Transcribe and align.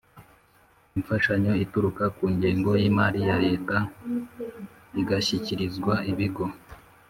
Imfashanyo 0.97 1.51
Ituruka 1.63 2.03
Ku 2.15 2.23
Ngengo 2.35 2.71
Y 2.81 2.83
Imari 2.89 3.19
Ya 3.27 3.37
Leta 3.45 3.75
Igashyikirizwa 5.01 5.93
Ibigo 6.11 6.45